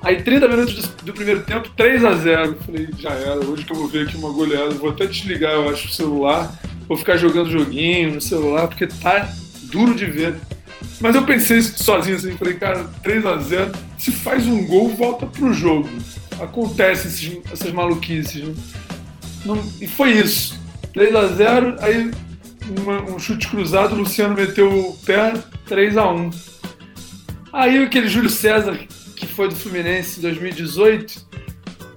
[0.00, 3.72] Aí 30 minutos do, do, primeiro tempo, 3 a 0 Falei, já era, hoje que
[3.72, 6.50] eu vou ver aqui uma goleada, vou até desligar, eu acho, o celular
[6.88, 9.28] vou ficar jogando joguinho no celular, porque tá
[9.64, 10.34] duro de ver.
[11.00, 15.88] Mas eu pensei sozinho assim, falei, cara, 3x0, se faz um gol, volta pro jogo.
[16.40, 18.54] Acontece esses, essas maluquices, né?
[19.44, 20.58] Não, e foi isso.
[20.94, 22.10] 3x0, aí
[22.78, 25.34] uma, um chute cruzado, o Luciano meteu o pé,
[25.68, 26.34] 3x1.
[27.52, 28.78] Aí aquele Júlio César,
[29.16, 31.26] que foi do Fluminense em 2018,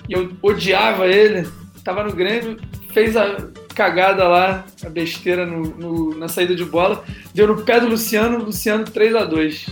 [0.10, 1.48] e eu odiava ele,
[1.84, 2.58] tava no Grêmio,
[2.94, 3.38] fez a
[3.78, 8.44] cagada lá, a besteira no, no, na saída de bola, deu no pé do Luciano,
[8.44, 9.68] Luciano 3 a 2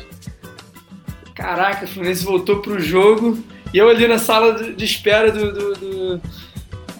[1.33, 3.37] Caraca, o Fluminense voltou pro jogo,
[3.73, 6.21] e eu ali na sala de espera do, do,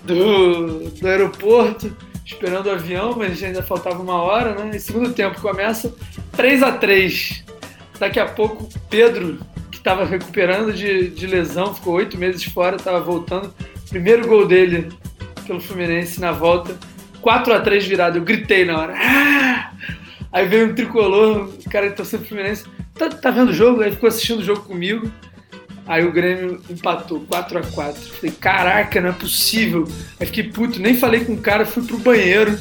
[0.03, 1.95] do, do, aeroporto,
[2.25, 4.71] esperando o avião, mas ainda faltava uma hora, né?
[4.75, 5.93] E segundo tempo começa
[6.35, 7.45] 3 a 3
[7.99, 9.39] Daqui a pouco, Pedro,
[9.71, 13.53] que estava recuperando de, de lesão, ficou oito meses fora, estava voltando.
[13.89, 14.89] Primeiro gol dele
[15.47, 16.77] pelo Fluminense na volta,
[17.25, 18.19] 4 a 3 virado.
[18.19, 18.93] Eu gritei na hora.
[18.95, 19.71] Ah!
[20.31, 22.65] Aí veio um tricolor, o cara torcendo pro Fluminense.
[22.93, 23.81] Tá, tá vendo o jogo?
[23.81, 25.11] Aí ficou assistindo o jogo comigo.
[25.87, 29.87] Aí o Grêmio empatou 4 a 4 Falei, caraca, não é possível.
[30.19, 32.59] Aí fiquei puto, nem falei com o cara, fui pro banheiro.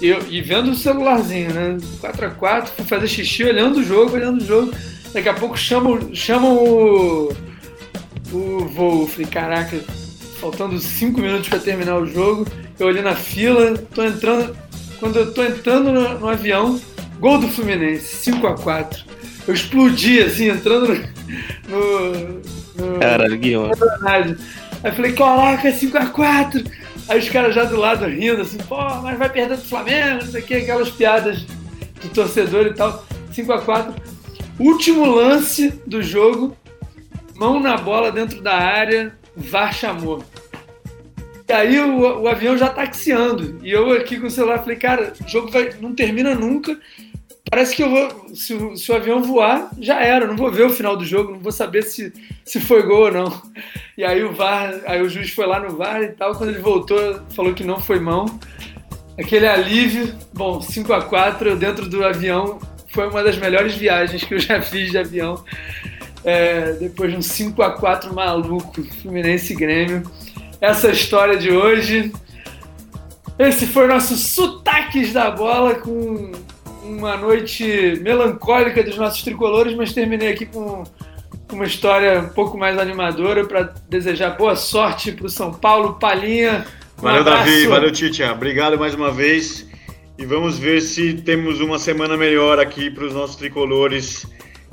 [0.00, 1.76] Eu, e vendo o celularzinho, né?
[2.00, 4.74] 4x4, fui fazer xixi, olhando o jogo, olhando o jogo.
[5.12, 7.32] Daqui a pouco chamam, chamam o,
[8.32, 9.06] o voo.
[9.06, 9.76] Falei, caraca,
[10.42, 12.44] faltando 5 minutos para terminar o jogo.
[12.76, 14.56] Eu olhei na fila, tô entrando.
[14.98, 16.80] Quando eu tô entrando no, no avião,
[17.20, 19.04] gol do Fluminense, 5x4.
[19.46, 20.88] Eu explodi, assim, entrando
[21.68, 22.18] no.
[22.76, 23.70] no Caralho, Guion.
[24.02, 24.36] Aí
[24.90, 26.66] eu falei, caraca, 5x4.
[27.08, 30.32] Aí os caras já do lado rindo, assim, pô, mas vai perder do Flamengo, não
[30.32, 31.42] sei o que, aquelas piadas
[32.02, 33.04] do torcedor e tal.
[33.32, 33.94] 5x4.
[34.58, 36.56] Último lance do jogo,
[37.36, 40.24] mão na bola dentro da área, VAR chamou.
[41.48, 43.58] E aí o, o avião já taxiando.
[43.62, 46.78] E eu aqui com o celular falei, cara, o jogo vai, não termina nunca.
[47.50, 48.34] Parece que eu vou.
[48.34, 50.26] Se, se, o avião voar, já era.
[50.26, 52.12] Não vou ver o final do jogo, não vou saber se,
[52.44, 53.42] se foi gol ou não.
[53.94, 56.34] E aí o VAR, aí o juiz foi lá no VAR e tal.
[56.34, 58.24] Quando ele voltou, falou que não foi mão.
[59.18, 62.58] Aquele alívio, bom, 5 a 4 dentro do avião
[62.88, 65.44] foi uma das melhores viagens que eu já fiz de avião.
[66.24, 70.02] É, depois de um 5 a 4 maluco, Fluminense e Grêmio.
[70.60, 72.12] Essa é a história de hoje.
[73.38, 76.30] Esse foi o nosso sotaques da bola com
[76.84, 80.84] uma noite melancólica dos nossos tricolores, mas terminei aqui com
[81.52, 85.94] uma história um pouco mais animadora para desejar boa sorte para o São Paulo.
[85.94, 86.66] Palinha.
[86.98, 87.44] Um valeu, abraço.
[87.44, 87.66] Davi.
[87.66, 88.32] Valeu, Titia.
[88.32, 89.66] Obrigado mais uma vez.
[90.18, 94.26] E vamos ver se temos uma semana melhor aqui para os nossos tricolores.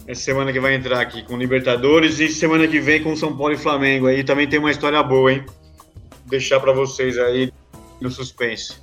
[0.09, 3.53] Essa semana que vai entrar aqui com Libertadores e semana que vem com São Paulo
[3.53, 4.07] e Flamengo.
[4.07, 5.43] Aí também tem uma história boa, hein?
[5.45, 7.53] Vou deixar para vocês aí
[8.01, 8.77] no suspense.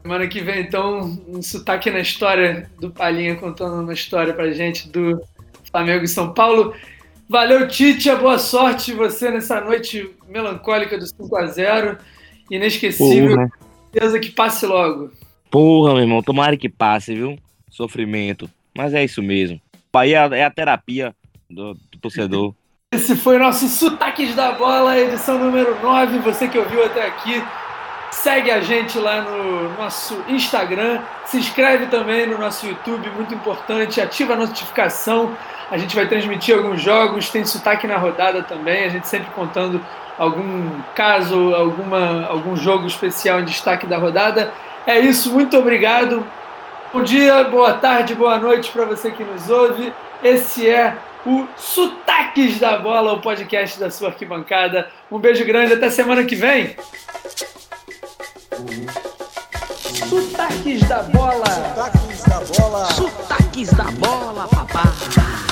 [0.00, 4.88] Semana que vem, então, um sotaque na história do Palinha contando uma história pra gente
[4.88, 5.20] do
[5.70, 6.74] Flamengo e São Paulo.
[7.28, 8.16] Valeu, Titia.
[8.16, 11.98] Boa sorte você nessa noite melancólica do 5x0.
[12.50, 13.34] Inesquecível.
[13.34, 13.50] Porra.
[13.92, 15.10] Certeza que passe logo.
[15.50, 16.22] Porra, meu irmão.
[16.22, 17.38] Tomara que passe, viu?
[17.68, 18.48] Sofrimento.
[18.74, 19.60] Mas é isso mesmo.
[19.98, 21.12] Bahia é a terapia
[21.50, 22.54] do, do torcedor.
[22.92, 26.18] Esse foi o nosso Sotaques da Bola, edição número 9.
[26.20, 27.42] Você que ouviu até aqui,
[28.10, 34.00] Segue a gente lá no nosso Instagram, se inscreve também no nosso YouTube, muito importante,
[34.00, 35.36] ativa a notificação.
[35.70, 39.84] A gente vai transmitir alguns jogos, tem sotaque na rodada também, a gente sempre contando
[40.16, 44.54] algum caso, alguma, algum jogo especial em destaque da rodada.
[44.86, 46.26] É isso, muito obrigado.
[46.90, 49.92] Bom dia, boa tarde, boa noite para você que nos ouve.
[50.22, 54.88] Esse é o Sotaques da Bola, o podcast da sua arquibancada.
[55.10, 56.76] Um beijo grande, até semana que vem.
[60.08, 61.44] Sotaques da bola.
[61.46, 62.84] Sotaques da bola.
[62.86, 65.47] Sotaques da bola, papai.